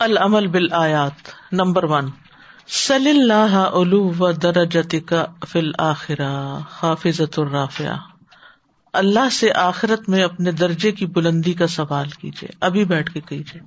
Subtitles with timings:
[0.00, 2.10] العمل بال آیات number one.
[2.68, 7.96] صلی اللہ علو و درجت کا فل آخرا حافظ الرافیہ
[8.92, 13.60] اللہ سے آخرت میں اپنے درجے کی بلندی کا سوال کیجیے ابھی بیٹھ کے کیجیے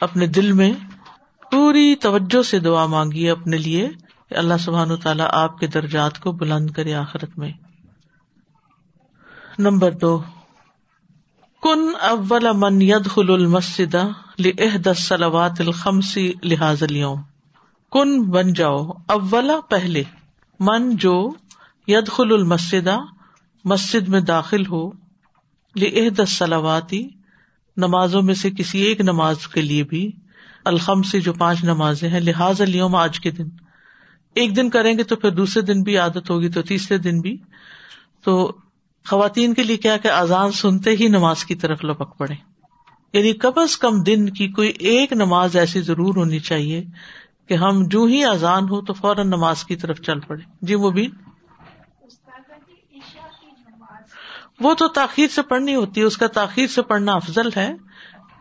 [0.00, 0.72] اپنے دل میں
[1.52, 3.88] پوری توجہ سے دعا مانگیے اپنے لیے،
[4.28, 7.52] کہ اللہ سبحان تعالیٰ آپ کے درجات کو بلند کرے آخرت میں.
[9.58, 10.22] نمبر دو.
[11.62, 13.94] کن اول من ید خل المسد
[14.38, 17.22] لحد سلوات الخمسی لحاظ اليوم۔
[17.92, 20.02] کن بن جاؤ اولا پہلے۔
[20.60, 21.30] من جو
[21.86, 22.88] ید المسد
[23.64, 24.90] مسجد میں داخل ہو
[25.76, 27.08] لحد سلواتی
[27.76, 30.12] نمازوں میں سے کسی ایک نماز کے لیے بھی۔
[30.64, 33.48] الخم سے جو پانچ نمازیں ہیں لحاظ اليوم آج کے دن۔
[34.34, 37.36] ایک دن کریں گے تو پھر دوسرے دن بھی عادت ہوگی، تو تیسرے دن بھی۔
[38.24, 38.56] تو
[39.06, 42.34] خواتین کے لیے کیا کہ آزان سنتے ہی نماز کی طرف لپک پڑے۔
[43.12, 46.84] یعنی کم از کم دن کی کوئی ایک نماز ایسی ضرور ہونی چاہیے
[47.46, 50.90] کہ ہم جو ہی آزان ہو تو فوراً نماز کی طرف چل پڑے۔ جی وہ
[50.90, 51.08] بھی
[54.60, 57.74] وہ تو تاخیر سے پڑھنی ہوتی ہے، اس کا تاخیر سے پڑھنا افضل ہے،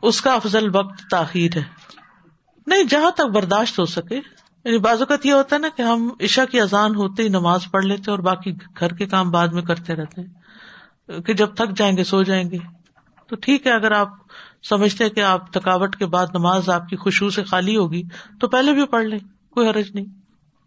[0.01, 1.63] اس کا افضل وقت تاخیر ہے۔
[2.67, 4.15] نہیں، جہاں تک برداشت ہو سکے۔
[4.63, 7.61] یعنی بعض اوقات یہ ہوتا ہے نا کہ ہم عشا کی اذان ہوتے ہی نماز
[7.71, 10.36] پڑھ لیتے اور باقی گھر کے کام بعد میں کرتے رہتے ہیں۔
[11.25, 12.57] کہ جب تھک جائیں گے، سو جائیں گے۔
[13.27, 14.09] تو ٹھیک ہے، اگر آپ
[14.69, 18.03] سمجھتے ہیں کہ آپ تھکاوٹ کے بعد نماز آپ کی خوشبو سے خالی ہوگی،
[18.39, 19.19] تو پہلے بھی پڑھ لیں،
[19.49, 20.05] کوئی حرج نہیں۔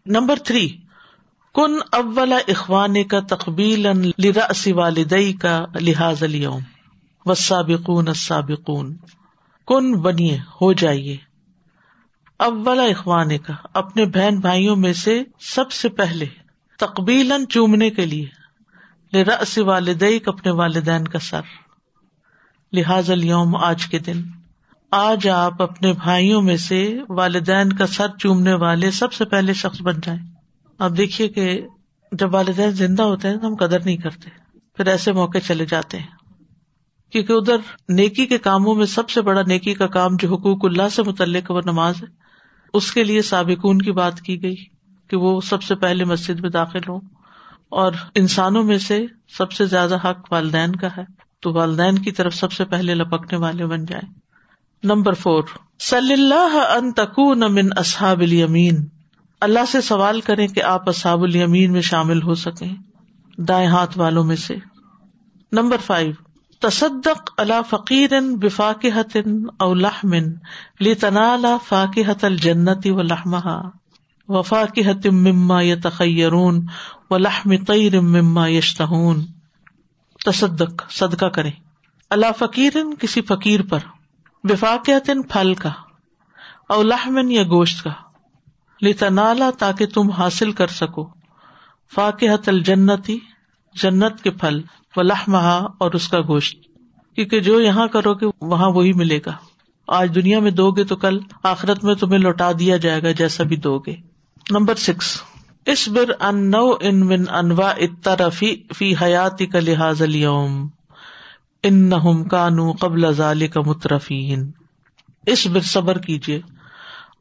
[0.05, 0.77] نمبر تھری،
[1.53, 3.87] کن اول اخوان کا تقبیل
[4.73, 6.23] والدئی کا لحاظ
[7.25, 8.97] وسابقون سابقون
[9.67, 11.17] کن بنیے، ہو جائیے۔
[12.39, 16.25] اول اخوان کا اپنے بہن بھائیوں میں سے سب سے پہلے
[16.77, 18.40] تقبیل چومنے کے لیے۔
[19.13, 21.41] رس والدیک اپنے والدین کا سر۔
[22.73, 24.21] لحاظ اليوم آج کے دن۔
[24.91, 29.81] آج آپ اپنے بھائیوں میں سے والدین کا سر چومنے والے سب سے پہلے شخص
[29.81, 30.19] بن جائیں۔
[30.79, 31.67] آپ دیکھیے کہ
[32.11, 34.29] جب والدین زندہ ہوتے ہیں تو ہم قدر نہیں کرتے۔
[34.77, 36.07] پھر ایسے موقع چلے جاتے ہیں۔
[37.11, 37.57] کیونکہ ادھر
[37.89, 41.51] نیکی کے کاموں میں سب سے بڑا نیکی کا کام جو حقوق اللہ سے متعلق
[41.51, 42.07] وہ نماز ہے۔
[42.73, 44.55] اس کے لیے سابقون کی بات کی گئی
[45.09, 46.99] کہ وہ سب سے پہلے مسجد میں داخل ہوں۔
[47.71, 49.05] اور انسانوں میں سے
[49.37, 53.39] سب سے زیادہ حق والدین کا ہے۔ تو والدین کی طرف سب سے پہلے لپکنے
[53.39, 54.13] والے بن جائیں۔
[54.83, 55.43] نمبر فور،
[55.79, 58.87] صلی اللہ ان تکون من اصحاب الیمین۔
[59.41, 62.75] اللہ سے سوال کریں کہ آپ اصحاب الیمین میں شامل ہو سکیں۔
[63.37, 64.55] دائیں ہاتھ والوں میں سے۔
[65.51, 66.11] نمبر فائیو،
[66.59, 69.73] تصدق اللہ فقیر بفاق حتن او
[70.79, 73.69] لی تنا فاق حت الجنتی و لحمہ
[74.37, 76.65] وفا کی حتم مما یا تخیرون
[77.09, 79.25] و لحم تیر مما یشتہون۔
[80.25, 81.49] تصدق، صدقہ کرے
[82.09, 83.79] اللہ فقیر کسی فقیر پر
[84.43, 85.71] وفاق حتن پھل کا،
[86.69, 87.89] او لحمن یا گوشت کا۔
[88.81, 91.09] لتنالا تاکہ تم حاصل کر سکو۔
[91.95, 93.19] فاقحت الجنتی،
[93.73, 94.61] جنت کے پھل
[94.95, 96.57] و لحمہ اور اس کا گوشت۔
[97.15, 99.31] کیونکہ جو یہاں کرو گے، وہاں وہی ملے گا۔
[99.87, 103.43] آج دنیا میں دو گے تو کل، آخرت میں تمہیں لوٹا دیا جائے گا جیسا
[103.43, 104.10] بھی دو گے۔
[104.51, 105.21] Number six.
[105.65, 110.67] اس بر ان نو ان من انوا اترفی فی حیاتی کا لحاظ اليوم۔
[111.63, 114.51] ان نہ کانو قبل ازال کا مترفین
[115.25, 116.41] اس بر صبر کیجیے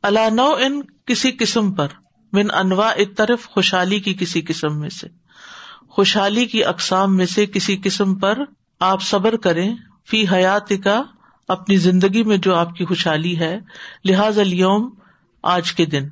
[0.02, 1.88] اللہ نو ان کسی قسم پر،
[2.32, 5.08] من انواع اترف خوشحالی کی کسی قسم میں سے۔
[5.88, 8.38] خوشحالی کی اقسام میں سے کسی قسم پر
[8.80, 9.74] آپ صبر کریں۔
[10.10, 11.02] فی حیات کا
[11.48, 13.58] اپنی زندگی میں جو آپ کی خوشحالی ہے
[14.04, 14.90] لہٰذ اليوم،
[15.42, 16.08] آج کے دن۔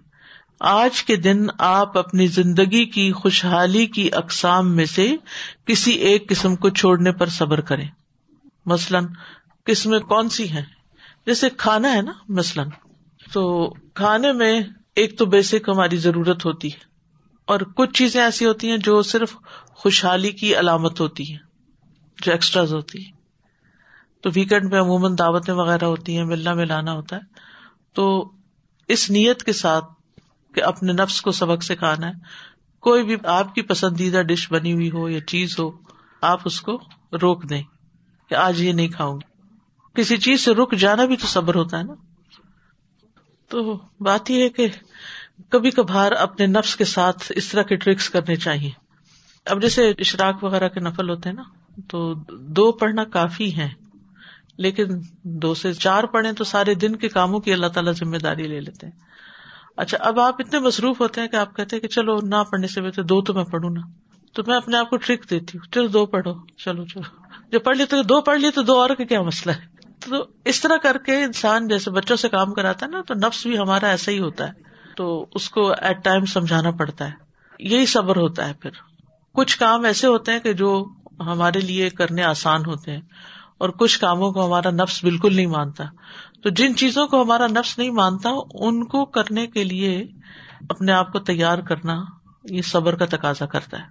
[0.61, 5.17] آج کے دن آپ اپنی زندگی کی خوشحالی کی اقسام میں سے
[5.65, 7.89] کسی ایک قسم کو چھوڑنے پر صبر کریں۔
[8.67, 9.07] مثلاً،
[9.65, 10.65] قسمیں کون سی ہیں؟
[11.27, 12.69] جیسے کھانا ہے نا، مثلاً۔
[13.33, 14.61] تو کھانے میں
[14.95, 16.79] ایک تو بیسک ہماری ضرورت ہوتی ہے،
[17.45, 19.37] اور کچھ چیزیں ایسی ہوتی ہیں جو صرف
[19.67, 21.39] خوشحالی کی علامت ہوتی ہیں،
[22.23, 23.11] جو ایکسٹراز ہوتی ہے
[24.21, 27.21] تو ویکینڈ میں عموماً دعوتیں وغیرہ ہوتی ہیں، ملنا ملانا ہوتا ہے۔
[27.93, 28.31] تو
[28.89, 29.85] اس نیت کے ساتھ
[30.59, 32.13] کہ اپنے نفس کو سبق سے کھانا ہے۔
[32.81, 35.71] کوئی بھی آپ کی پسندیدہ ڈش بنی ہوئی ہو یا چیز ہو،
[36.21, 36.81] آپ اس کو
[37.23, 37.63] روک دیں
[38.29, 39.55] کہ آج یہ نہیں کھاؤں گی۔
[39.95, 41.95] کسی چیز سے رک جانا بھی تو صبر ہوتا ہے نا۔
[43.49, 44.69] تو بات یہ ہے کہ
[45.49, 48.71] کبھی کبھار اپنے نفس کے ساتھ اس طرح کے ٹرکس کرنے چاہیے۔
[49.47, 51.43] اب جیسے اشراک وغیرہ کے نفل ہوتے ہیں نا،
[51.89, 53.69] تو دو پڑھنا کافی ہے
[54.57, 54.85] لیکن
[55.23, 58.61] دو سے چار پڑھے تو سارے دن کے کاموں کی اللہ تعالیٰ ذمہ داری لے
[58.61, 59.18] لیتے ہیں۔
[59.79, 62.67] اچھا اب آپ اتنے مصروف ہوتے ہیں کہ آپ کہتے ہیں کہ چلو، نہ پڑھنے
[62.67, 63.81] سے بہتر، دو تو میں پڑھوں نا۔
[64.33, 67.03] تو میں اپنے آپ کو ٹرک دیتی ہوں، چلو، دو پڑھو، چلو چلو۔
[67.53, 69.67] جو پڑھ لیتے دو پڑھ لیے تو دو اور کا کیا مسئلہ ہے؟
[70.11, 73.47] تو اس طرح کر کے انسان جیسے بچوں سے کام کراتا ہے نا، تو نفس
[73.47, 74.53] بھی ہمارا ایسا ہی ہوتا ہے۔
[74.97, 77.13] تو اس کو ایٹ ٹائم سمجھانا پڑتا ہے۔
[77.59, 78.71] یہی صبر ہوتا ہے پھر۔
[79.35, 80.87] کچھ کام ایسے ہوتے ہیں کہ جو
[81.21, 83.01] ہمارے لیے کرنے آسان ہوتے ہیں۔
[83.59, 85.85] اور کچھ کاموں کو ہمارا نفس بالکل نہیں مانتا۔
[86.43, 90.07] تو جن چیزوں کو ہمارا نفس نہیں مانتا، ان کو کرنے کے لیے
[90.71, 92.05] اپنے آپ کو تیار کرنا
[92.45, 93.85] یہ صبر کا تقاضا کرتا ہے۔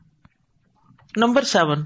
[1.17, 1.85] Number seven.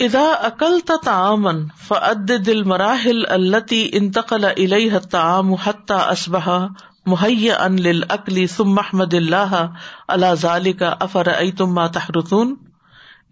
[0.00, 6.66] ادا عقل تعامن فعد دل مراحل التی انتقل الہ تعام حتہ اسبہ
[7.06, 9.70] مہیا ان لکلی سم محمد اللہ
[10.08, 11.26] اللہ ظالی کا افر
[11.58, 12.54] تم تحرتون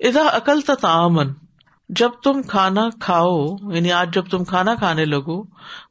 [0.01, 1.33] ادا عقل تعامن
[1.89, 5.43] جب تم کھانا کھاؤ یعنی آج جب تم کھانا کھانے لگو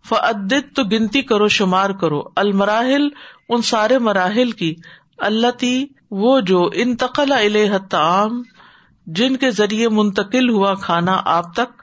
[0.09, 3.07] فعدت تو گنتی کرو، شمار کرو۔ المراحل،
[3.49, 4.75] ان سارے مراحل کی۔
[5.17, 8.41] اللہ تی وہ جو انتقل علیہ تعام
[9.05, 11.81] جن کے ذریعے منتقل ہوا کھانا آپ تک،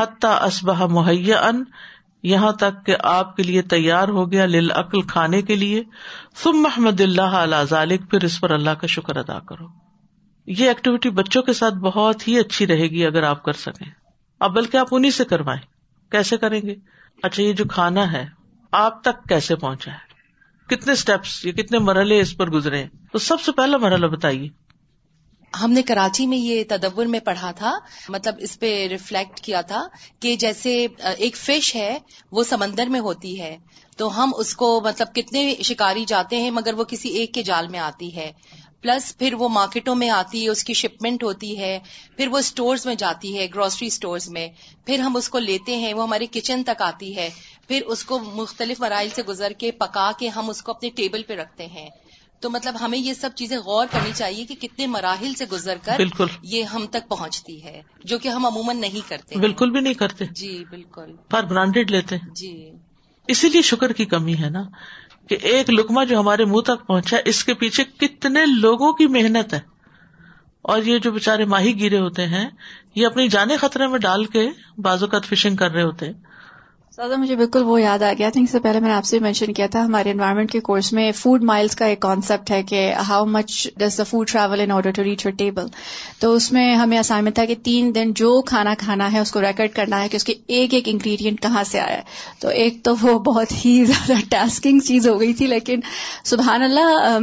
[0.00, 1.64] حتیٰ اسبہ مہیا ان
[2.22, 5.82] یہاں تک کہ آپ کے لیے تیار ہو گیا لل عقل کھانے کے لیے۔
[6.42, 9.83] سم محمد اللہ علیہ ذالک، پھر اس پر اللہ کا شکر ادا کرو۔
[10.46, 13.90] یہ ایکٹیویٹی بچوں کے ساتھ بہت ہی اچھی رہے گی اگر آپ کر سکیں۔
[14.40, 15.74] اب بلکہ آپ انہیں سے کروائیں۔
[16.10, 16.74] کیسے کریں گے؟
[17.22, 18.26] اچھا یہ جو کھانا ہے،
[18.72, 20.14] آپ تک کیسے پہنچا ہے؟
[20.68, 24.48] کتنے اسٹیپس یہ کتنے مرحلے اس پر گزرے تو سب سے پہلا مرحلہ بتائیے۔
[25.62, 27.72] ہم نے کراچی میں یہ تدور میں پڑھا تھا
[28.08, 29.86] مطلب اس پہ ریفلیکٹ کیا تھا
[30.20, 31.98] کہ جیسے ایک فش ہے،
[32.32, 33.56] وہ سمندر میں ہوتی ہے۔
[33.96, 37.68] تو ہم اس کو مطلب کتنے شکاری جاتے ہیں، مگر وہ کسی ایک کے جال
[37.68, 38.32] میں آتی ہے۔
[38.84, 41.78] پلس پھر وہ مارکیٹوں میں آتی ہے اس کی شپمنٹ ہوتی ہے
[42.16, 44.48] پھر وہ اسٹورز میں جاتی ہے گروسری اسٹورز میں
[44.86, 47.30] پھر ہم اس کو لیتے ہیں وہ ہمارے کچن تک آتی ہے
[47.68, 51.22] پھر اس کو مختلف مراحل سے گزر کے پکا کے ہم اس کو اپنے ٹیبل
[51.22, 51.88] پہ رکھتے ہیں۔
[52.40, 55.94] تو مطلب ہمیں یہ سب چیزیں غور کرنی چاہیے کہ کتنے مراحل سے گزر کر
[55.96, 59.94] بالکل۔ یہ ہم تک پہنچتی ہے جو کہ ہم عموماً نہیں کرتے۔ بالکل بھی نہیں
[59.94, 62.70] کرتے۔ جی بالکل۔ پر برانڈیڈ لیتے۔ جی۔
[63.28, 64.62] اسی لیے شکر کی کمی ہے نا۔
[65.28, 69.54] کہ ایک لکما جو ہمارے منہ تک پہنچا اس کے پیچھے کتنے لوگوں کی محنت
[69.54, 69.60] ہے۔
[70.62, 72.48] اور یہ جو بےچارے ماہی گیرے ہوتے ہیں،
[72.94, 74.48] یہ اپنی جانے خطرے میں ڈال کے
[74.78, 76.12] بازو کا فشنگ کر رہے ہوتے ہیں۔
[76.96, 79.52] سادہ، مجھے بالکل وہ یاد آ گیا۔ تھنک سے پہلے میں نے آپ سے مینشن
[79.52, 83.24] کیا تھا، ہمارے انوائرمنٹ کے کورس میں فوڈ مائلس کا ایک کانسیپٹ ہے کہ how
[83.26, 85.66] much does the food travel in order to reach your table
[86.20, 89.40] تو اس میں ہمیں اسائنمنٹ تھا کہ تین دن جو کھانا کھانا ہے اس کو
[89.40, 92.02] ریکارڈ کرنا ہے کہ اس کے ایک ایک انگریڈینٹ کہاں سے آیا ہے۔
[92.38, 95.80] تو ایک تو وہ بہت ہی زیادہ ٹاسکنگ چیز ہو گئی تھی، لیکن
[96.24, 97.18] سبحان اللہ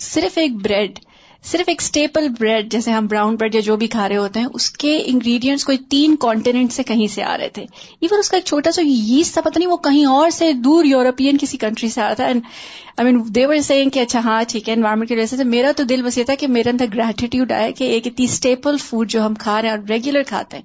[0.00, 0.98] صرف ایک بریڈ
[1.44, 4.46] صرف ایک اسٹیپل بریڈ جیسے ہم براؤن بریڈ یا جو بھی کھا رہے ہوتے ہیں
[4.54, 7.62] اس کے انگریڈینٹس کوئی تین کانٹیننٹ سے کہیں سے آ رہے تھے۔
[8.00, 10.84] ایون اس کا ایک چھوٹا سا یہ سا پتہ نہیں وہ کہیں اور سے دور
[10.84, 14.68] یورپین کسی کنٹری سے آ رہا تھا۔ آئی مین دیور سینگ کہ اچھا ہاں ٹھیک
[14.68, 17.52] ہے انوائرمنٹ کی وجہ سے۔ میرا تو دل بس یہ تھا کہ میرے اندر گریٹیٹیوڈ
[17.52, 20.64] آئے کہ ایک اتنی اسٹیپل فوڈ جو ہم کھا رہے ہیں اور ریگولر کھاتے ہیں۔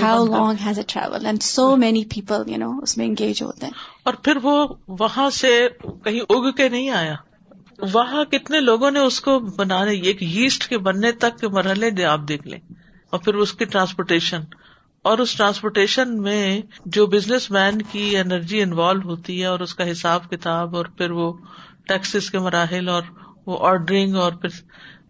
[0.00, 3.66] How long has a travel and so many people you know اس میں انگیج ہوتے
[3.66, 5.68] ہیں۔ اور پھر وہ وہاں سے
[6.04, 7.14] کہیں اگ کے نہیں آیا؟
[7.78, 12.20] وہاں کتنے لوگوں نے اس کو بنانے، ایک یسٹ کے بننے تک کے مرحلے آپ
[12.28, 12.60] دیکھ لیں،
[13.12, 14.42] اور پھر اس کی ٹرانسپورٹیشن
[15.04, 19.90] اور اس ٹرانسپورٹیشن میں جو بزنس مین کی انرجی انوالو ہوتی ہے، اور اس کا
[19.90, 21.32] حساب کتاب، اور پھر وہ
[21.88, 23.02] ٹیکسیز کے مراحل، اور
[23.46, 24.60] وہ آرڈرنگ اور پھر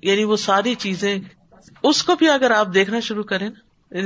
[0.03, 1.19] یعنی وہ ساری چیزیں۔
[1.83, 3.61] اس کو بھی اگر آپ دیکھنا شروع کریں نا،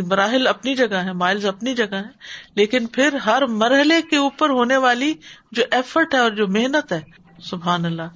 [0.07, 2.09] مراحل اپنی جگہ ہے مائلز اپنی جگہ ہے
[2.57, 5.13] لیکن پھر ہر مرحلے کے اوپر ہونے والی
[5.53, 7.01] جو ایفرٹ ہے اور جو محنت ہے،
[7.43, 8.09] سبحان اللہ۔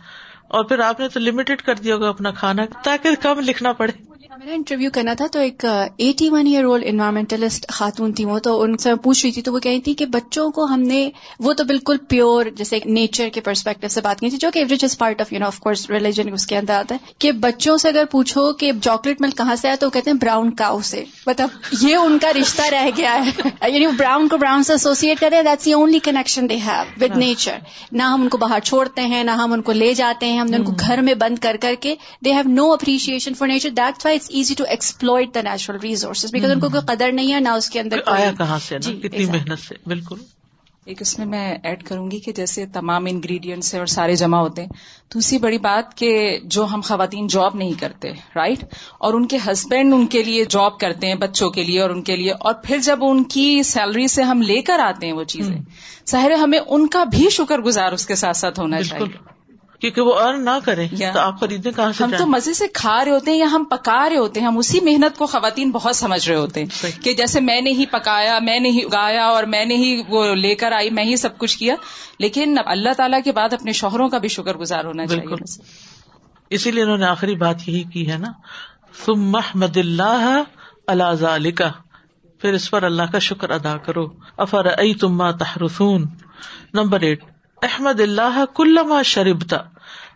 [0.49, 3.93] اور پھر آپ نے تو لمیٹڈ کر دیا ہوگا اپنا کھانا تاکہ کم لکھنا پڑے۔
[4.39, 5.65] نے انٹرویو کرنا تھا تو ایک
[5.97, 9.53] eighty one year old environmentalist خاتون تھی وہ تو ان سے پوچھ رہی تھی تو
[9.53, 13.41] وہ کہی تھی کہ بچوں کو ہم نے وہ تو بالکل پیور جیسے نیچر کے
[13.41, 15.91] پرسپیکٹو سے بات کی تھی جو کہ average is part of you know of course
[15.91, 19.57] religion اس کے اندر آتا ہے کہ بچوں سے اگر پوچھو کہ چاکلیٹ ملک کہاں
[19.57, 21.49] سے آیا تو کہتے ہیں براؤن کاؤ سے۔ مطلب
[21.81, 23.31] یہ ان کا رشتہ رہ گیا ہے۔
[23.69, 27.59] یعنی براؤن کو براؤن سے ایسوسیٹ ہیں that's the only connection they have with nature
[27.93, 30.47] نہ ہم ان کو باہر چھوڑتے ہیں نہ ہم ان کو لے جاتے ہیں ہم
[30.47, 33.71] نے ان کو گھر میں بند کر کر کے they have no appreciation for nature
[33.71, 37.33] that's why it's easy to exploit the natural resources because ان کو کوئی قدر نہیں
[37.33, 40.19] ہے نہ اس کے اندر آیا کہاں سے جی کتنی محنت سے بالکل
[40.87, 44.63] ایک اس میں میں ایڈ کروں گی کہ جیسے تمام انگریڈینٹس اور سارے جمع ہوتے
[44.63, 44.69] ہیں
[45.15, 48.65] دوسری بڑی بات کہ جو ہم خواتین جاب نہیں کرتے رائٹ
[48.99, 52.03] اور ان کے ہسبینڈ ان کے لیے جاب کرتے ہیں بچوں کے لیے اور ان
[52.03, 55.25] کے لیے اور پھر جب ان کی سیلری سے ہم لے کر آتے ہیں وہ
[55.25, 55.57] چیزیں
[56.11, 59.34] ظاہر ہمیں ان کا بھی شکر گزار اس کے ساتھ ساتھ ہونا چاہیے
[59.85, 63.05] کیونکہ وہ ارن نہ کریں تو آپ خریدیں کہاں سے ہم تو مزے سے کھا
[63.05, 65.97] رہے ہوتے ہیں یا ہم پکا رہے ہوتے ہیں ہم اسی محنت کو خواتین بہت
[65.97, 69.45] سمجھ رہے ہوتے ہیں کہ جیسے میں نے ہی پکایا میں نے ہی اگایا اور
[69.45, 71.75] میں نے ہی وہ لے کر آئی میں ہی سب کچھ کیا۔
[72.19, 75.61] لیکن اللہ تعالیٰ کے بعد اپنے شوہروں کا بھی شکر گزار ہونا چاہیے۔
[76.51, 78.33] اسی لیے انہوں نے آخری بات یہی کی ہے نا
[79.09, 80.43] محمد اللہ
[80.87, 81.71] اللہ
[82.41, 86.05] پھر اس پر اللہ کا شکر ادا کرو۔ افر ائی تما تحرسون
[86.75, 87.25] نمبر ایٹ
[87.63, 89.57] احمد اللہ کلما شربتا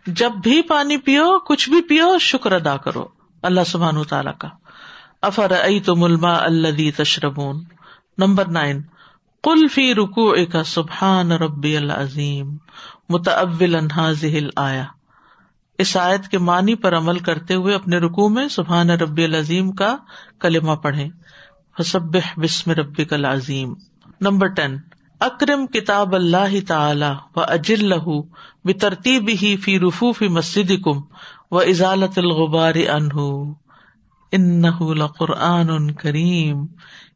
[0.08, 3.06] جب بھی پانی پیو، کچھ بھی پیو، شکر ادا کرو۔
[3.42, 4.48] اللہ سبحان تعالیٰ کا۔
[5.22, 7.64] افر ائی تم الما اللہ تشربون؟
[8.18, 8.82] Number nine.
[9.42, 12.56] کل فی رکو ایک سبحان ربی العظیم۔
[13.08, 14.84] متعول انحاظل آیا
[15.78, 19.96] اس آیت کے معنی پر عمل کرتے ہوئے اپنے رکو میں سبحان ربی العظیم کا
[20.40, 21.08] کلمہ پڑھے
[21.80, 23.74] حسب بسم ربی العظیم۔
[24.20, 24.76] Number ten.
[25.20, 27.92] اکرم کتاب اللہ تعالی و اجل
[28.64, 31.00] بھی ترتیب ہی فی رفو فی مسجد کم
[31.50, 32.75] و ازالت الغبار
[34.32, 36.66] انہ ان قرآن کریم۔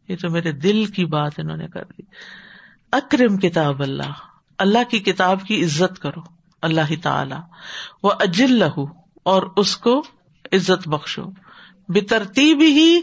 [0.09, 2.03] یہ تو میرے دل کی بات انہوں نے کر دی۔
[2.93, 4.13] اکرم کتاب اللہ
[4.59, 6.21] اللہ کی کتاب کی عزت کرو،
[6.63, 7.35] اللہ تعالی۔
[8.03, 8.85] وہ اجل لہو
[9.23, 10.03] اور اس کو
[10.53, 11.23] عزت بخشو۔
[11.89, 13.01] بے ترتیب ہی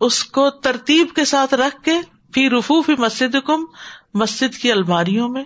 [0.00, 1.94] اس کو ترتیب کے ساتھ رکھ کے،
[2.34, 3.64] فی رفو فی مسجد کم
[4.14, 5.44] مسجد کی الماریوں میں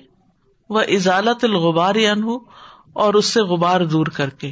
[0.69, 2.40] وہ ازالت الغبار انہوں
[2.92, 4.49] اور اس سے غبار دور کر کے۔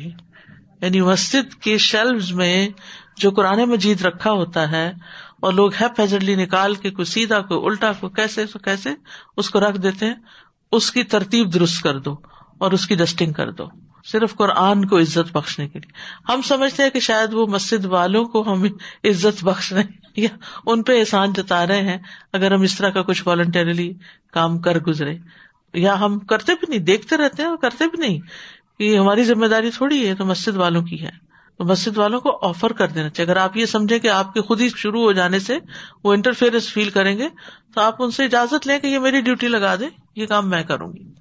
[0.81, 2.69] یعنی مسجد کے شیلفز میں
[3.17, 4.93] جو قرآن مجید رکھا ہوتا ہے،
[5.41, 8.91] اور لوگ ہے فیزرلی نکال کے کوئی سیدھا، کوئی الٹا کو کیسے کیسے،
[9.37, 10.15] اس کو رکھ دیتے ہیں،
[10.73, 12.15] اس کی ترتیب درست کر دو،
[12.59, 13.65] اور اس کی ڈسٹنگ کر دو۔
[14.05, 15.93] صرف قرآن کو عزت بخشنے کے لیے۔
[16.33, 18.65] ہم سمجھتے ہیں کہ شاید وہ مسجد والوں کو ہم
[19.05, 20.29] عزت بخش رہے ہیں یا
[20.67, 21.99] ان پہ احسان جتا رہے ہیں
[22.33, 23.93] اگر ہم اس طرح کا کچھ والنٹریلی
[24.33, 25.19] کام کر گزرے۔
[25.75, 28.21] یا ہم کرتے بھی نہیں، دیکھتے رہتے ہیں اور کرتے بھی نہیں
[28.79, 32.49] یہ ہماری ذمہ داری تھوڑی ہے تو مسجد والوں کی ہے۔ تو مسجد والوں کو
[32.49, 35.13] آفر کر دینا چاہیے۔ اگر آپ یہ سمجھے کہ آپ کے خود ہی شروع ہو
[35.13, 35.59] جانے سے
[36.05, 37.29] وہ انٹرفیئرنس فیل کریں گے
[37.75, 39.85] تو آپ ان سے اجازت لیں کہ یہ میری ڈیوٹی لگا دے
[40.17, 41.20] یہ کام میں کروں گی۔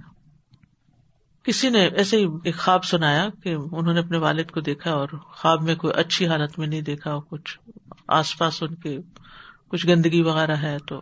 [1.50, 5.08] کسی نے ایسے ہی ایک خواب سنایا کہ انہوں نے اپنے والد کو دیکھا اور
[5.10, 7.60] خواب میں کوئی اچھی حالت میں نہیں دیکھا اور کچھ
[8.08, 8.98] آس پاس ان کے
[9.68, 11.02] کچھ گندگی وغیرہ ہے تو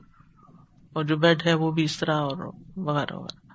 [0.94, 3.54] اور جو بیڈ ہے وہ بھی اس طرح اور وغیرہ وغیرہ۔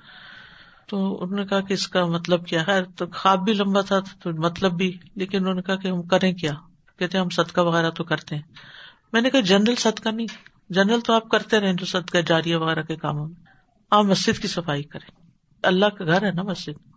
[0.89, 3.99] تو انہوں نے کہا کہ اس کا مطلب کیا ہے؟ تو خواب بھی لمبا تھا
[4.23, 6.53] تو مطلب بھی، لیکن انہوں نے کہا کہ ہم کریں کیا؟
[6.99, 8.43] کہتے ہم صدقہ وغیرہ تو کرتے ہیں۔
[9.13, 10.27] میں نے کہا جنرل صدقہ نہیں،
[10.71, 13.43] جنرل تو آپ کرتے رہے جو صدقہ جاریہ وغیرہ کے کاموں میں۔
[13.91, 15.22] آپ مسجد کی صفائی کریں۔
[15.62, 16.92] اللہ کا گھر ہے نا مسجد۔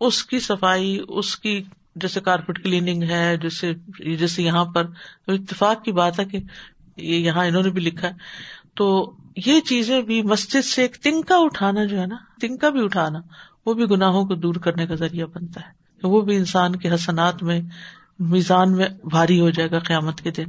[0.00, 1.62] اس کی صفائی، اس کی
[1.96, 3.74] جیسے کارپیٹ کلیننگ ہے، جیسے
[4.16, 4.86] جیسے یہاں پر
[5.26, 6.38] اتفاق کی بات ہے کہ
[6.96, 8.12] یہ یہاں انہوں نے بھی لکھا ہے۔
[8.74, 9.12] تو
[9.46, 13.18] یہ چیزیں بھی مسجد سے ایک تنکا اٹھانا جو ہے نا، تنکا بھی اٹھانا،
[13.66, 17.42] وہ بھی گناہوں کو دور کرنے کا ذریعہ بنتا ہے۔ وہ بھی انسان کے حسنات
[17.42, 17.60] میں،
[18.18, 20.44] میزان میں بھاری ہو جائے گا قیامت کے دن۔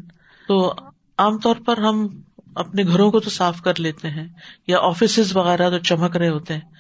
[0.48, 0.74] تو
[1.17, 2.07] عام طور پر ہم
[2.55, 4.27] اپنے گھروں کو تو صاف کر لیتے ہیں،
[4.67, 6.78] یا آفیسز وغیرہ تو چمک رہے ہوتے ہیں۔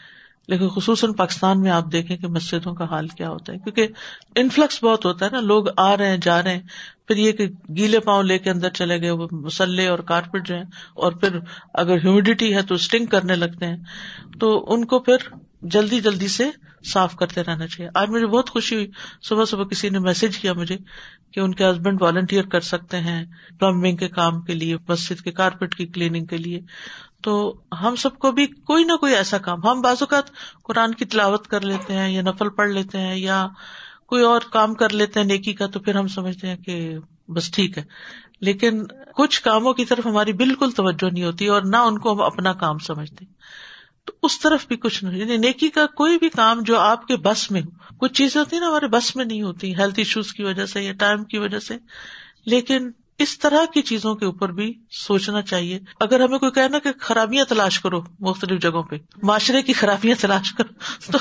[0.49, 3.87] لیکن خصوصاً پاکستان میں آپ دیکھیں کہ مسجدوں کا حال کیا ہوتا ہے، کیونکہ
[4.35, 6.61] انفلکس بہت ہوتا ہے نا، لوگ آ رہے ہیں، جا رہے ہیں،
[7.07, 10.55] پھر یہ کہ گیلے پاؤں لے کے اندر چلے گئے، وہ مسلح اور کارپیٹ جو
[10.55, 10.61] ہے
[10.93, 11.39] اور پھر
[11.73, 13.77] اگر ہیومیڈیٹی ہے تو اسٹنگ کرنے لگتے ہیں۔
[14.39, 15.15] تو ان کو پھر
[15.61, 16.49] جلدی جلدی سے
[16.85, 18.87] صاف کرتے رہنا چاہیے۔ آج مجھے بہت خوشی ہوئی۔
[19.21, 20.77] صبح صبح کسی نے میسج کیا مجھے
[21.33, 23.25] کہ ان کے ہسبینڈ والنٹیئر کر سکتے ہیں
[23.59, 26.61] پلمبنگ کے کام کے لیے، مسجد کے کارپیٹ کی کلیننگ کے لیے۔
[27.21, 30.23] تو ہم سب کو بھی کوئی نہ کوئی ایسا کام، ہم بعض اوقات
[30.63, 33.47] قرآن کی تلاوت کر لیتے ہیں یا نفل پڑھ لیتے ہیں یا
[34.07, 36.97] کوئی اور کام کر لیتے ہیں نیکی کا، تو پھر ہم سمجھتے ہیں کہ
[37.27, 37.83] بس ٹھیک ہے۔
[38.41, 38.83] لیکن
[39.15, 42.53] کچھ کاموں کی طرف ہماری بالکل توجہ نہیں ہوتی اور نہ ان کو ہم اپنا
[42.53, 43.25] کام سمجھتے۔
[44.05, 47.17] تو اس طرف بھی کچھ نہیں یعنی نیکی کا کوئی بھی کام جو آپ کے
[47.17, 50.33] بس میں ہو، کچھ چیزیں ہوتی ہیں نا ہمارے بس میں نہیں ہوتی ہیلتھ ایشوز
[50.33, 51.77] کی وجہ سے یا ٹائم کی وجہ سے،
[52.45, 56.89] لیکن اس طرح کی چیزوں کے اوپر بھی سوچنا چاہیے۔ اگر ہمیں کوئی کہنا کہ
[56.99, 60.73] خرابیاں تلاش کرو مختلف جگہوں پہ، معاشرے کی خرابیاں تلاش کرو،
[61.11, 61.17] تو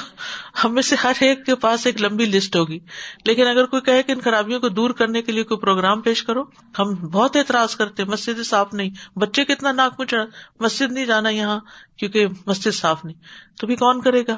[0.65, 2.79] ہمیں سے ہر ایک کے پاس ایک لمبی لسٹ ہوگی۔
[3.25, 6.23] لیکن اگر کوئی کہے کہ ان خرابیوں کو دور کرنے کے لیے کوئی پروگرام پیش
[6.23, 6.43] کرو،
[6.79, 10.25] ہم بہت اعتراض کرتے مسجد صاف نہیں، بچے کتنا ناک میں چڑھا
[10.61, 11.61] مسجد نہیں جانا یہاں
[11.97, 13.17] کیونکہ مسجد صاف نہیں۔
[13.61, 14.37] تو بھی کون کرے گا؟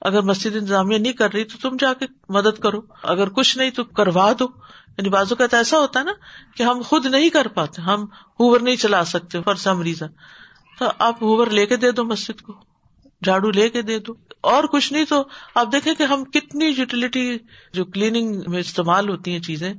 [0.00, 3.70] اگر مسجد انتظامیہ نہیں کر رہی تو تم جا کے مدد کرو۔ اگر کچھ نہیں
[3.70, 4.63] تو کروا دو۔
[4.98, 6.12] یعنی بازو کا تو ایسا ہوتا ہے نا
[6.56, 8.04] کہ ہم خود نہیں کر پاتے، ہم
[8.40, 10.08] ہوور نہیں چلا سکتے فار سم ریزن
[10.78, 12.52] تو آپ ہوور لے کے دے دو مسجد کو،
[13.24, 15.24] جھاڑو لے کے دے دو۔ اور کچھ نہیں تو
[15.54, 17.36] آپ دیکھیں کہ ہم کتنی یوٹیلٹی
[17.72, 19.74] جو کلیننگ میں استعمال ہوتی ہیں چیزیں،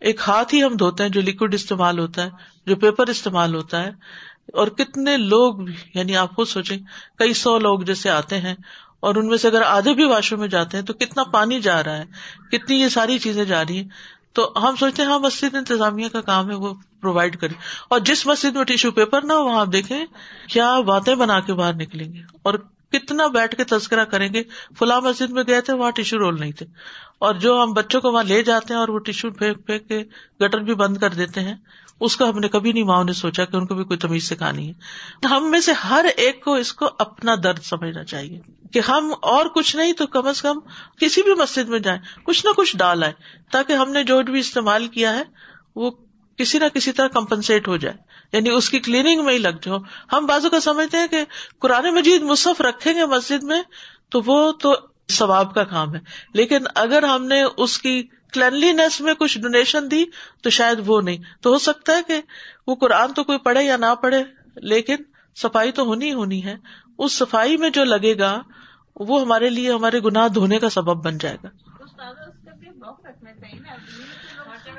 [0.00, 2.30] ایک ہاتھ ہی ہم دھوتے ہیں جو لکوڈ استعمال ہوتا ہے،
[2.66, 3.90] جو پیپر استعمال ہوتا ہے۔
[4.52, 6.78] اور کتنے لوگ یعنی آپ خود سوچیں،
[7.18, 8.54] کئی سو لوگ جیسے آتے ہیں
[9.00, 11.60] اور ان میں سے اگر آدھے بھی واش روم میں جاتے ہیں تو کتنا پانی
[11.60, 12.04] جا رہا ہے،
[12.52, 13.88] کتنی یہ ساری چیزیں جا رہی ہیں۔
[14.32, 17.54] تو ہم سوچتے ہیں ہاں مسجد انتظامیہ کا کام ہے، وہ پرووائڈ کرے۔
[17.90, 20.06] اور جس مسجد میں ٹیشو پیپر نہ ہو، وہاں آپ دیکھیں
[20.48, 22.54] کیا باتیں بنا کے باہر نکلیں گے۔ اور
[22.92, 24.42] کتنا بیٹھ کے تذکرہ کریں گے۔
[24.78, 26.66] فلاں مسجد میں گئے تھے، وہاں ٹیشو رول نہیں تھے۔
[27.18, 30.04] اور جو ہم بچوں کو وہاں لے جاتے ہیں اور وہ ٹیشو پھینک پھینک کے
[30.44, 31.54] گٹر بھی بند کر دیتے ہیں
[32.00, 34.28] اس کا ہم نے کبھی نہیں، ماں نے سوچا کہ ان کو بھی کوئی تمیز
[34.28, 38.40] سکھانی ہے۔ ہم میں سے ہر ایک کو اس کو اپنا درد سمجھنا چاہیے
[38.72, 40.58] کہ ہم اور کچھ نہیں تو کم از کم
[41.00, 43.12] کسی بھی مسجد میں جائیں، کچھ نہ کچھ ڈال آئے
[43.52, 45.22] تاکہ ہم نے جو بھی استعمال کیا ہے
[45.76, 45.90] وہ
[46.36, 47.96] کسی نہ کسی طرح کمپنسیٹ ہو جائے۔
[48.32, 49.78] یعنی اس کی کلیننگ میں ہی لگ جاؤ۔
[50.12, 51.24] ہم بازو کا سمجھتے ہیں کہ
[51.58, 53.62] قرآن مجید مصحف رکھیں گے مسجد میں
[54.08, 54.74] تو وہ تو
[55.10, 56.00] ثواب کا کام ہے۔
[56.34, 58.02] لیکن اگر ہم نے اس کی
[58.32, 60.04] کلینلینس میں کچھ ڈونیشن دی
[60.42, 62.20] تو شاید وہ نہیں۔ تو ہو سکتا ہے کہ
[62.66, 64.24] وہ قرآن تو کوئی پڑھے یا نہ پڑھے،
[64.56, 64.96] لیکن
[65.36, 66.54] صفائی تو ہونی ہونی ہے۔
[66.98, 68.42] اس صفائی میں جو لگے گا،
[68.96, 71.48] وہ ہمارے لیے ہمارے گناہ دھونے کا سبب بن جائے گا۔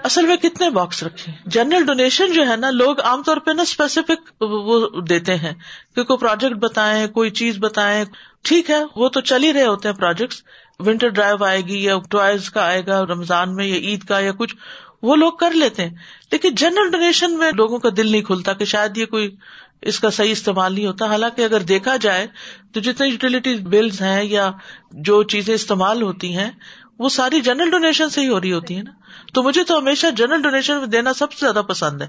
[0.03, 3.61] اصل میں کتنے باکس رکھے؟ جنرل ڈونیشن جو ہے نا، لوگ عام طور پہ نا
[3.61, 5.53] اسپیسیفک وہ دیتے ہیں۔
[5.95, 8.05] کہ کوئی پروجیکٹ بتائیں، کوئی چیز بتائیں۔
[8.41, 10.43] ٹھیک ہے، وہ تو چل ہی رہے ہوتے ہیں پروجیکٹس
[10.79, 14.31] ونٹر ڈرائیو آئے گی یا ٹوائز کا آئے گا رمضان میں یا عید کا یا
[14.31, 14.55] کچھ،
[15.01, 15.95] وہ لوگ کر لیتے ہیں۔
[16.31, 19.35] لیکن جنرل ڈونیشن میں لوگوں کا دل نہیں کھلتا کہ شاید یہ کوئی
[19.81, 22.27] اس کا صحیح استعمال نہیں ہوتا۔ حالانکہ اگر دیکھا جائے
[22.73, 24.51] تو جتنے یوٹیلیٹی بلز ہیں یا
[24.91, 26.51] جو چیزیں استعمال ہوتی ہیں،
[26.99, 28.91] وہ ساری جنرل ڈونیشن سے ہی ہو رہی ہوتی ہے نا۔
[29.33, 32.07] تو مجھے تو ہمیشہ جنرل ڈونیشن میں دینا سب سے زیادہ پسند ہے۔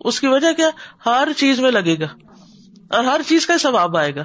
[0.00, 0.70] اس کی وجہ کیا؟
[1.06, 2.06] ہر چیز میں لگے گا۔
[2.90, 4.24] اور ہر چیز کا ثواب آئے گا۔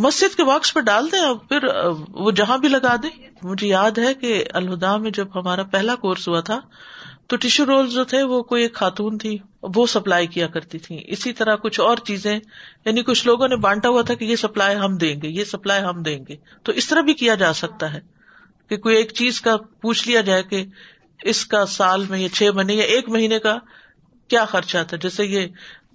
[0.00, 1.64] مسجد کے باکس پہ ڈال دیں اور پھر
[2.08, 3.10] وہ جہاں بھی لگا دیں۔
[3.42, 6.60] مجھے یاد ہے کہ الہدا میں جب ہمارا پہلا کورس ہوا تھا،
[7.26, 10.98] تو ٹیشو رول جو تھے، وہ کوئی ایک خاتون تھی، وہ سپلائی کیا کرتی تھی
[11.06, 12.38] اسی طرح کچھ اور چیزیں
[12.84, 15.82] یعنی کچھ لوگوں نے بانٹا ہوا تھا کہ یہ سپلائی ہم دیں گے، یہ سپلائی
[15.82, 18.00] ہم دیں گے۔ تو اس طرح بھی کیا جا سکتا ہے
[18.68, 20.64] کہ کوئی ایک چیز کا پوچھ لیا جائے کہ
[21.24, 23.58] اس کا سال میں یا چھ مہینے یا ایک مہینے کا
[24.28, 25.46] کیا خرچہ تھا؟ جیسے یہ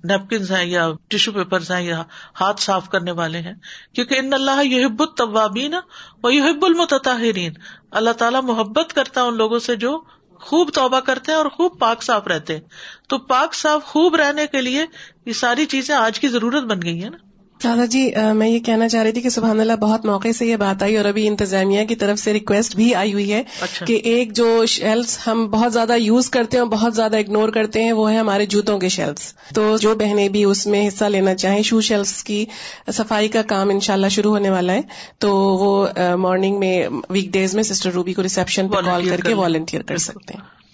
[0.04, 2.04] نیپکنس ہیں یا ٹیشو پیپر ہیں یا
[2.42, 3.54] ہاتھ صاف کرنے والے ہیں،
[3.94, 5.76] کیونکہ ان اللہ یہ ہب الطوابین
[6.24, 7.54] و یہ ہب المتاہرین
[7.92, 10.02] اللہ تعالیٰ محبت کرتا ہے ان لوگوں سے جو
[10.42, 12.62] خوب توبہ کرتے ہیں اور خوب پاک صاف رہتے ہیں۔
[13.08, 14.86] تو پاک صاف خوب رہنے کے لیے
[15.26, 17.18] یہ ساری چیزیں آج کی ضرورت بن گئی ہے نا۔
[17.64, 20.56] دادا جی میں یہ کہنا چاہ رہی تھی کہ سبحان اللہ بہت موقع سے یہ
[20.56, 23.94] بات آئی اور ابھی انتظامیہ کی طرف سے ریکویسٹ بھی آئی ہوئی ہے اچھا۔ کہ
[23.94, 27.92] ایک جو شیلس ہم بہت زیادہ یوز کرتے ہیں اور بہت زیادہ اگنور کرتے ہیں
[27.92, 31.62] وہ ہے ہمارے جوتوں کے شیلس تو جو بہنیں بھی اس میں حصہ لینا چاہیں
[31.62, 32.46] شو شیلس کی
[32.92, 34.82] صفائی کا کام انشاءاللہ شروع ہونے والا ہے۔
[35.18, 39.34] تو وہ مارننگ میں ویک ڈیز میں سسٹر روبی کو ریسپشن پہ کال کر کے
[39.34, 40.65] والنٹیئر کر سکتے ہیں۔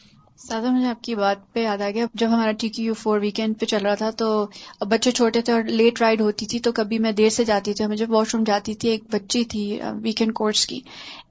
[0.51, 3.59] سادہ مجھے آپ کی بات پہ یاد آ گیا جب ہمارا ٹی کیو فور ویکینڈ
[3.59, 4.45] پہ چل رہا تھا تو
[4.87, 7.85] بچے چھوٹے تھے اور لیٹ رائڈ ہوتی تھی تو کبھی میں دیر سے جاتی تھی
[7.97, 10.79] جب واش روم جاتی تھی ایک بچی تھی ویکینڈ کورس کی۔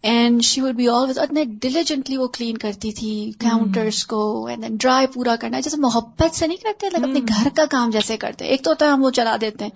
[0.02, 4.76] And she would be always اتنے ڈیلیجنٹلی وہ کلین کرتی تھی کاؤنٹرس کو اینڈ دین
[4.76, 8.64] ڈرائی پورا کرنا جیسے محبت سے نہیں کرتے اپنے گھر کا کام جیسے کرتے۔ ایک
[8.64, 9.70] تو ہوتا ہے ہم وہ چلا دیتے۔ ہیں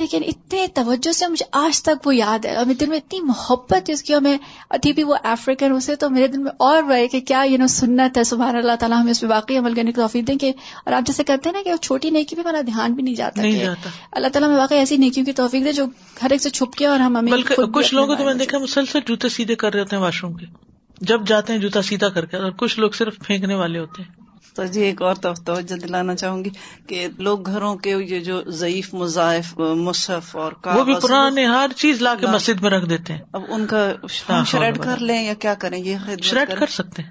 [0.00, 3.20] لیکن اتنے توجہ سے مجھے آج تک وہ یاد ہے۔ اور میرے دل میں اتنی
[3.20, 4.38] محبت اس کی اور میں
[4.70, 7.66] ابھی بھی وہ افریقن اسے تو میرے دل میں اور بڑھے کہ کیا یو نو
[7.66, 10.52] سنت ہے۔ سبحان اللہ تعالیٰ ہمیں اس پہ واقعی عمل کرنے کی توفیق دیں کہ
[10.84, 13.42] اور آپ جیسے کرتے ہیں نا کہ چھوٹی نیکی پہ ہمارا دھیان بھی نہیں جاتا
[14.12, 15.84] اللہ تعالیٰ میں واقعی ایسی نیکیوں کی توفیق دے جو
[16.22, 17.32] ہر ایک سے چھپ کے اور ہم ہمیں
[17.74, 20.46] کچھ لوگوں کو میں دیکھا مسلسل جوتے سیدھے کر رہے ہوتے ہیں واش روم کے۔
[21.00, 24.23] جب جاتے ہیں جوتا سیدھا کر کے اور کچھ لوگ صرف پھینکنے والے ہوتے ہیں۔
[24.54, 26.50] تو جی ایک اور توجہ دلانا چاہوں گی
[26.86, 32.02] کہ لوگ گھروں کے یہ جو ضعیف مضائف مصحف اور وہ بھی پرانے ہر چیز
[32.02, 33.92] لا کے مسجد میں رکھ دیتے ہیں۔ اب ان کا
[34.44, 37.10] شریڈ کر لیں یا کیا کریں؟ یہ شریڈ کر سکتے ہیں۔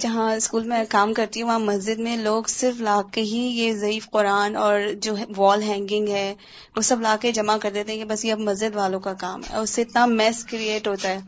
[0.00, 3.72] جہاں اسکول میں کام کرتی ہوں وہاں مسجد میں لوگ صرف لا کے ہی یہ
[3.72, 6.34] ضعیف قرآن اور جو وال ہینگنگ ہے
[6.76, 9.12] وہ سب لا کے جمع کر دیتے ہیں کہ بس یہ اب مسجد والوں کا
[9.12, 11.18] کام ہے۔ اور اس سے اتنا میس کریٹ ہوتا ہے۔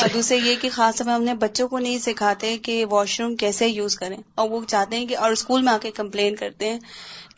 [0.00, 3.36] اور دوسرے یہ کہ خاص طور ہم نے بچوں کو نہیں سکھاتے کہ واش روم
[3.36, 6.68] کیسے یوز کریں۔ اور وہ چاہتے ہیں کہ اور اسکول میں آ کے کمپلین کرتے
[6.68, 6.78] ہیں۔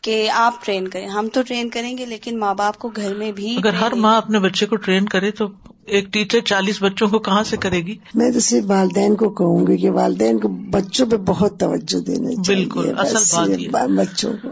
[0.01, 3.31] کہ آپ ٹرین کریں۔ ہم تو ٹرین کریں گے لیکن ماں باپ کو گھر میں
[3.31, 5.47] بھی اگر ہر ماں اپنے بچے کو ٹرین کرے تو
[5.85, 9.67] ایک ٹیچر چالیس بچوں کو کہاں سے کرے گی؟ میں تو صرف والدین کو کہوں
[9.67, 14.49] گی کہ والدین کو بچوں پہ بہت توجہ دینے بالکل اصل بات بچوں کو۔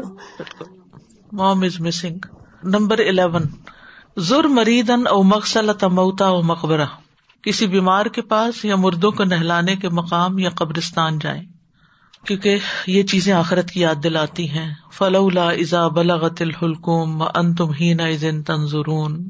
[1.32, 2.18] موم از مسنگ
[2.64, 3.44] نمبر الیون
[4.18, 6.86] ضر مریدن او مقصل تموتا او مقبرہ۔
[7.42, 11.44] کسی بیمار کے پاس یا مردوں کو نہلانے کے مقام یا قبرستان جائیں۔
[12.26, 17.94] کیونکہ یہ چیزیں آخرت کی یاد دلاتی ہیں۔ فلولا ازا بلغت الحلقوم ان تم ہی
[17.94, 18.04] نہ
[18.46, 19.30] تنظرون۔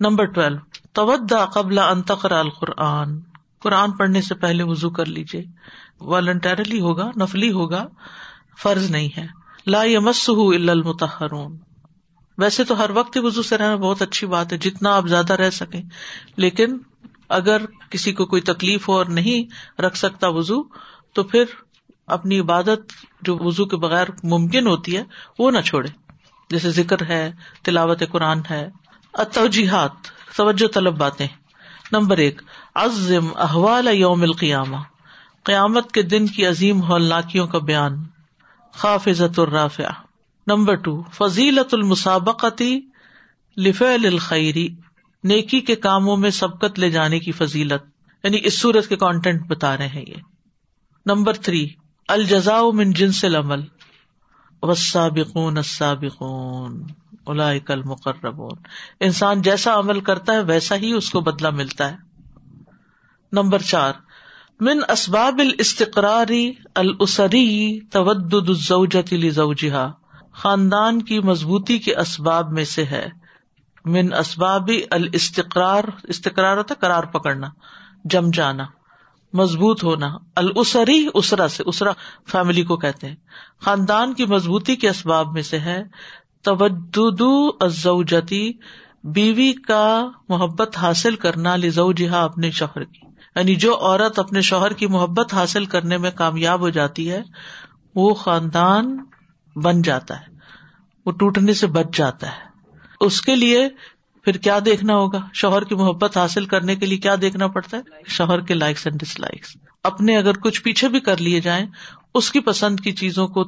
[0.00, 0.58] نمبر ٹویلو
[0.92, 3.20] تودا قبل انتقر القرآن۔
[3.62, 5.44] قرآن پڑھنے سے پہلے وزو کر لیجیے
[6.00, 7.86] والنٹرلی ہوگا، نفلی ہوگا،
[8.62, 9.26] فرض نہیں ہے۔
[9.66, 11.58] لا یمس المتحرون
[12.38, 15.50] ویسے تو ہر وقت وزو سے رہنا بہت اچھی بات ہے، جتنا آپ زیادہ رہ
[15.50, 15.82] سکیں۔
[16.36, 16.78] لیکن
[17.28, 19.44] اگر کسی کو کوئی تکلیف ہو اور نہیں
[19.82, 20.62] رکھ سکتا وزو
[21.12, 21.44] تو پھر
[22.06, 22.78] اپنی عبادت
[23.22, 25.04] جو وزو کے بغیر ممکن ہوتی ہے،
[25.38, 25.88] وہ نہ چھوڑے۔
[26.50, 28.68] جیسے ذکر ہے، تلاوت قرآن ہے
[29.12, 29.90] اتوجیحات
[30.36, 31.26] توجہ طلب باتیں۔
[31.92, 32.42] نمبر ایک،
[32.74, 34.76] عزم احوال یوم القیامہ۔
[35.42, 38.04] قیامت کے دن کی عظیم ہولناکیوں کا بیان۔
[38.72, 39.82] خافظت الرافع
[40.46, 42.80] نمبر ٹو فضیلت المسابقتی
[43.56, 44.68] لفعل الخیری
[45.24, 47.84] نیکی کے کاموں میں سبقت لے جانے کی فضیلت۔
[48.24, 50.14] یعنی اس صورت کے کانٹینٹ بتا رہے ہیں یہ۔
[51.06, 51.68] نمبر تھری
[52.08, 53.60] الجزا من جنس العمل.
[54.62, 56.86] والسابقون السابقون.
[57.24, 58.58] اولئک المقربون.
[59.00, 61.96] انسان جیسا عمل کرتا ہے، ویسا ہی اس کو بدلہ ملتا ہے.
[63.32, 63.92] نمبر چار.
[64.60, 69.90] من اسباب الاستقراری الاسری تودد الزوجة لزوجها
[70.32, 73.08] خاندان کی مضبوطی کے اسباب میں سے ہے.
[73.84, 77.46] من اسباب الاستقرار، استقرار ہوتا قرار پکڑنا،
[78.04, 78.64] جم جانا.
[79.34, 81.90] مضبوط ہونا۔ السری اسرا سے اسرا
[82.26, 83.16] فیملی کو کہتے ہیں۔
[83.60, 85.82] خاندان کی مضبوطی کے اسباب میں سے ہے۔
[86.42, 88.20] توجہ
[89.04, 93.00] بیوی کا محبت حاصل کرنا لزو جہاں اپنے شوہر کی۔
[93.36, 97.22] یعنی جو عورت اپنے شوہر کی محبت حاصل کرنے میں کامیاب ہو جاتی ہے،
[97.94, 99.04] وہ خاندان
[99.56, 100.26] بن جاتا ہے۔
[101.06, 102.54] وہ ٹوٹنے سے بچ جاتا ہے۔
[103.00, 103.68] اس کے لیے
[104.24, 107.82] پھر کیا دیکھنا ہوگا؟ شوہر کی محبت حاصل کرنے کے لیے کیا دیکھنا پڑتا ہے؟
[108.08, 111.66] شوہر کے لائکس اینڈ ڈس لائکس اپنے اگر کچھ پیچھے بھی کر لیے جائیں،
[112.14, 113.40] اس کی پسند کی چیزوں کو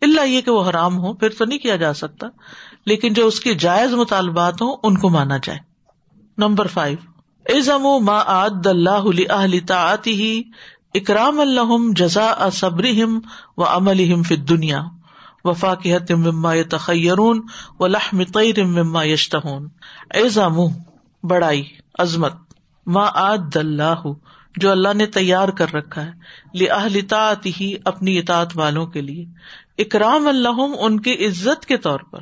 [0.00, 2.26] اللہ یہ کہ وہ حرام ہو پھر تو نہیں کیا جا سکتا۔
[2.86, 5.58] لیکن جو اس کے جائز مطالبات ہوں، ان کو مانا جائے۔
[6.38, 6.96] نمبر فائیو
[7.46, 10.42] ازم ما آد اللہ تعتی
[10.94, 12.84] اکرام اللہ جزا صبر
[13.56, 14.82] و عمل فی دنیا
[15.44, 17.46] وفا کی حت مما تخیرون
[17.78, 19.68] و لحم طیر مما یشتہون۔
[20.10, 20.78] ایزا منہ
[21.26, 21.64] بڑائی،
[21.98, 22.32] عظمت،
[22.86, 24.02] ما آد اللہ،
[24.56, 26.10] جو اللہ نے تیار کر رکھا ہے
[26.54, 29.26] لہتا ہی اپنی اطاعت والوں کے لیے۔
[29.78, 32.20] اکرام اللہ ان کی عزت کے طور پر۔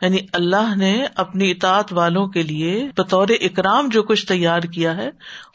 [0.00, 5.10] یعنی اللہ نے اپنی اطاعت والوں کے لیے بطور اکرام جو کچھ تیار کیا ہے،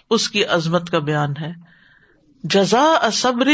[0.10, 1.52] اس کی عظمت کا بیان ہے۔
[2.44, 3.48] جزا صبر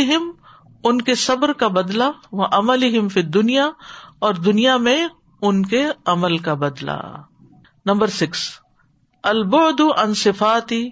[0.85, 3.69] ان کے صبر کا بدلا وہ عمل فی دنیا
[4.19, 5.07] اور دنیا میں
[5.41, 7.01] ان کے عمل کا بدلا
[7.85, 8.49] نمبر سکس،
[9.23, 10.89] البعد ان صفاتی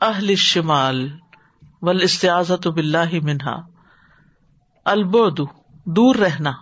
[0.00, 1.08] اہل شمال
[1.82, 3.60] ول استعزت بلّہ منہا۔
[4.84, 5.40] البعد،
[5.84, 6.52] دور رہنا۔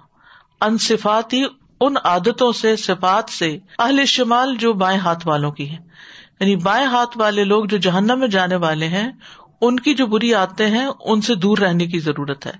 [0.61, 1.45] ان صفاتی
[1.81, 5.79] ان عادتوں سے، صفات سے اہل شمال جو بائیں ہاتھ والوں کی ہے
[6.41, 9.13] یعنی بائیں ہاتھ والے لوگ جو جہنم میں جانے والے ہیں
[9.61, 12.53] ان کی جو بری آتے ہیں، ان سے دور رہنے کی ضرورت ہے۔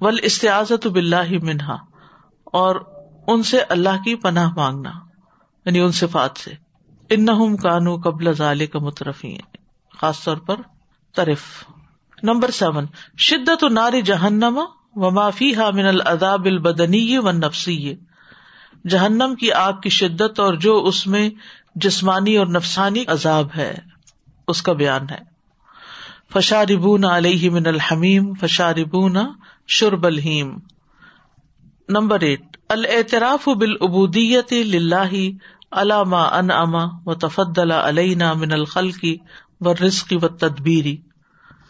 [0.00, 1.76] ول استعزت بلّہ منہا
[2.44, 2.76] اور
[3.26, 4.90] ان سے اللہ کی پناہ مانگنا
[5.64, 6.50] یعنی ان صفات سے۔
[7.10, 9.36] ان کانو قبل ضالع کا مترفی
[10.00, 10.56] خاص طور پر
[11.14, 11.40] طرف۔
[12.22, 12.86] Number seven.
[13.18, 14.60] شدت و ناری جہنم
[14.94, 17.94] و معافی ہا من العذاب البدنی و نفسی
[18.88, 21.30] جہنم کی آگ کی شدت اور جو اس میں
[21.74, 23.74] جسمانی اور نفسانی عذاب ہے،
[24.48, 25.35] اس کا بیان ہے۔
[26.32, 29.16] فشاربون علیہ من الحمیم فشاربون
[29.68, 30.56] شرب الحیم
[31.88, 35.14] نمبر ایٹ، الاعتراف بالعبودیت للہ
[35.72, 38.90] علامہ ان اما و تفدل علینا من الخل
[39.60, 39.72] و
[40.12, 40.96] و تدبیری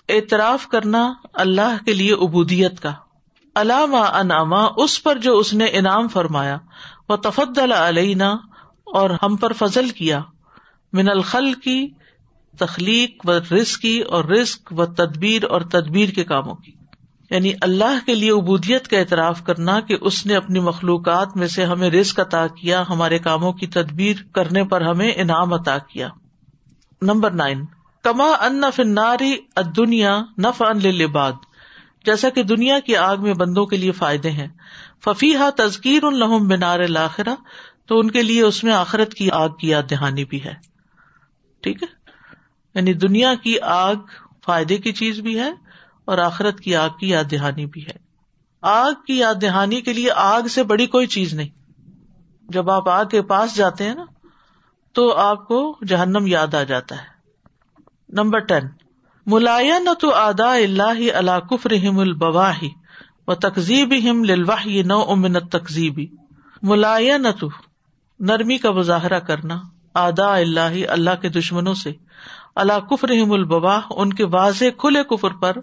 [0.09, 2.93] اعتراف کرنا اللہ کے لیے ابودیت کا۔
[3.55, 6.57] علامہ انعما اس پر جو اس نے انعام فرمایا۔
[7.09, 8.31] وہ تفدل علینا،
[8.87, 10.21] اور ہم پر فضل کیا۔
[10.93, 11.89] من الخل کی
[12.59, 16.73] تخلیق و رزقی اور رزق و تدبیر اور تدبیر کے کاموں کی۔
[17.31, 21.65] یعنی اللہ کے لیے ابودیت کا اعتراف کرنا کہ اس نے اپنی مخلوقات میں سے
[21.65, 26.09] ہمیں رزق عطا کیا، ہمارے کاموں کی تدبیر کرنے پر ہمیں انعام عطا کیا۔
[27.03, 27.65] Number nine.
[28.03, 29.37] کما ان فناری
[29.77, 31.33] دنیا نف ان لباد
[32.05, 34.49] جیسا کہ دنیا کی آگ میں بندوں کے لیے فائدے ہیں۔
[35.05, 37.35] ففی ہا تزکیر ان لہم بنار الآخرا
[37.87, 40.55] تو ان کے لیے اس میں آخرت کی آگ کی یاد دہانی بھی ہے۔
[41.63, 41.96] ٹھیک ہے؟
[42.77, 43.95] یعنی دنیا کی آگ
[44.45, 45.51] فائدے کی چیز بھی ہے
[46.05, 48.07] اور آخرت کی آگ کی یاد دہانی بھی ہے۔
[48.63, 51.49] آگ کی یاد دہانی کے لیے آگ سے بڑی کوئی چیز نہیں۔
[52.49, 54.05] جب آپ آگ کے پاس جاتے ہیں نا،
[54.93, 57.17] تو آپ کو جہنم یاد آ جاتا ہے۔
[58.09, 58.69] نمبر ٹین
[59.27, 62.69] ملایا تو آدا اللہ اللہ کف رحم البواہی
[63.27, 66.07] و تقزیب ہم للواہ نو امن تقزیبی
[66.63, 67.49] ملایا تو
[68.21, 69.61] نرمی کا مظاہرہ کرنا
[69.95, 71.93] آدا اللہ اللہ کے دشمنوں سے۔
[72.57, 75.57] اللہ کفر البوا ان کے واضح کھلے کفر پر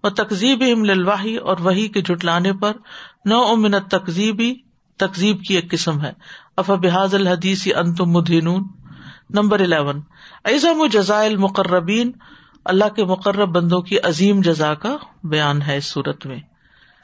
[0.00, 2.72] اور تقزیب للواہی اور وہی کے جٹلانے پر
[3.24, 4.54] نو امن تقزیبی
[4.96, 6.12] تقزیب کی ایک قسم ہے۔
[6.56, 8.64] اف بحاظ الحدیث انتم مدینون
[9.30, 10.00] نمبر الیون۔
[10.44, 12.12] ایزم و جزائل مقربین
[12.64, 16.38] اللہ کے مقرب بندوں کی عظیم جزا کا بیان ہے اس صورت میں۔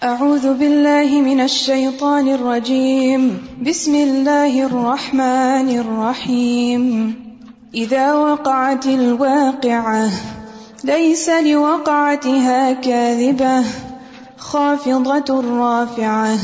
[0.02, 3.28] اعوذ باللہ من الشیطان الرجیم۔
[3.60, 7.10] بسم اللہ الرحمن الرحیم۔
[7.76, 10.10] إذا وقعت الواقعة،
[10.84, 13.64] ليس لوقعتها كاذبة.
[14.38, 16.38] خافضة رافعة،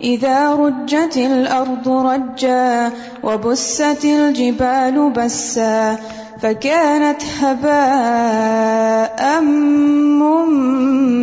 [0.00, 5.98] إذا رجت الأرض رجا، وبست الجبال بسا،
[6.42, 9.40] فكانت هباء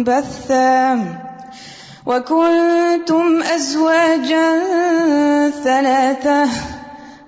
[0.07, 0.99] منبثا.
[2.05, 4.59] وكنتم أزواجا
[5.63, 6.74] ثلاثة.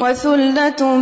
[0.00, 0.96] وثلة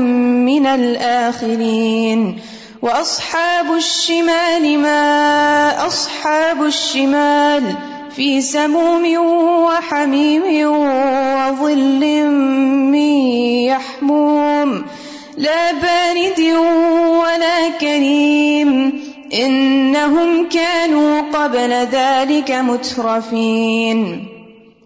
[0.44, 2.40] من الآخرين
[2.83, 7.62] وأصحاب الشمال ما أصحاب الشمال
[8.16, 9.16] في سموم
[9.64, 12.26] وحميم وظل
[12.92, 13.16] من
[13.72, 14.85] يحموم
[15.37, 16.40] لا بارد
[17.22, 19.00] ولا كريم
[19.35, 24.34] إنهم كانوا قبل ذلك مترفين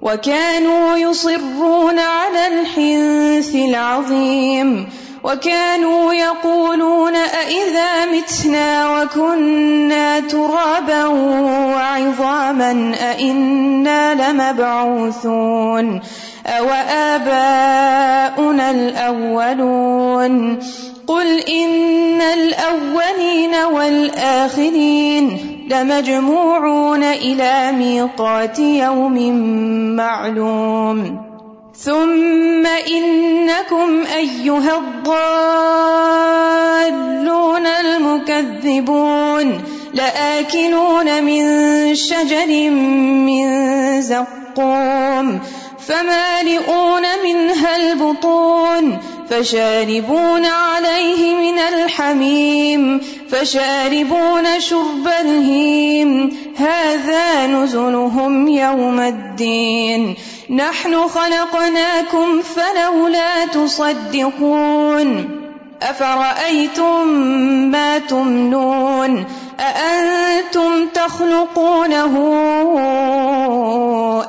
[0.03, 4.89] وكانوا يصرون على الحنث العظيم
[5.25, 11.07] وكانوا يقولون أئذا متنا وكنا ترابا
[11.75, 16.01] وعظاما أئنا لمبعوثون
[16.47, 20.59] أو آباؤنا الأولون
[21.09, 25.39] قل إن الأولين والآخرين
[25.71, 29.33] لمجموعون إلى ميقات يوم
[29.97, 31.21] معلوم.
[31.77, 34.79] ثم إنكم أيها
[36.77, 39.61] الضالون المكذبون
[39.95, 41.45] لآكلون من
[41.95, 42.71] شجر
[43.27, 43.47] من
[44.03, 45.41] زقوم.
[45.89, 48.99] فمالئون منها البطون.
[49.31, 56.37] فشاربون عليه من الحميم، فشاربون شرب الهيم.
[56.59, 60.15] هذا نزلهم يوم الدين.
[60.51, 65.39] نحن خلقناكم فلولا تصدقون.
[65.83, 67.09] أفرأيتم
[67.71, 69.25] ما تمنون؟
[69.61, 72.15] أأنتم تخلقونه؟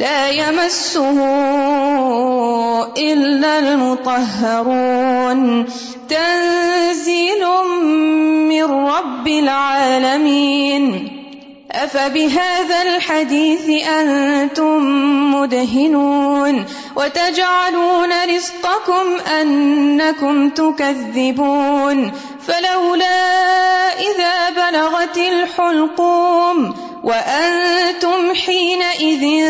[0.00, 1.18] لا يمسه
[2.96, 5.66] إلا المطهرون.
[6.08, 7.44] تنزيل
[8.48, 11.08] من رب العالمين.
[11.72, 14.78] أفبهذا الحديث أنتم
[15.34, 16.64] مدهنون.
[16.96, 22.12] وتجعلون رزقكم أنكم تكذبون.
[22.46, 23.18] فلولا
[23.98, 29.46] إذا بلغت الحلقوم وأنتم حينئذ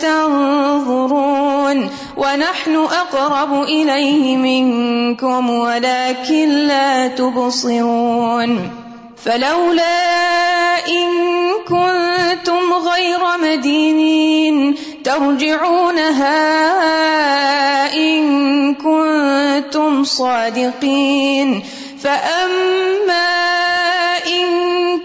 [0.00, 8.70] تنظرون ونحن أقرب إليه منكم ولكن لا تبصرون
[9.24, 11.08] فلولا إن
[11.68, 16.34] كنتم غير مدينين ترجعونها
[17.94, 21.62] إن كنتم صادقين
[22.02, 23.71] فأما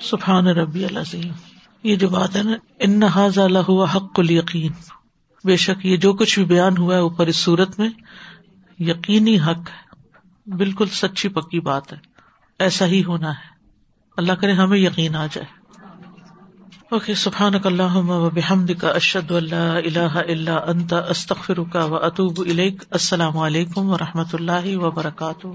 [0.00, 1.32] سبحان ربی العظیم۔
[1.82, 4.72] یہ جو بات ہے نا، ان حاضا لہو حق الیقین۔
[5.44, 7.88] بے شک یہ جو کچھ بھی بیان ہوا ہے اوپر اس صورت میں،
[8.78, 9.90] یقینی حق ہے۔
[10.56, 11.98] بالکل سچی پکی بات ہے۔
[12.58, 13.48] ایسا ہی ہونا ہے۔
[14.16, 15.60] اللہ کرے ہمیں یقین آ جائے۔
[16.90, 22.40] اوکے سبحان اللہ و بحمد کا اشد اللہ اللہ اللہ انت استخر کا و اطوب
[22.90, 25.46] السلام علیکم و رحمۃ اللہ وبرکاتہ۔